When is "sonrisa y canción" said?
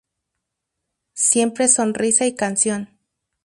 1.67-2.89